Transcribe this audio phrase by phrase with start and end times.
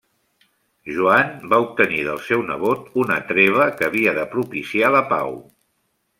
[0.95, 5.39] Joan va obtenir del seu nebot una treva que havia de propiciar la pau.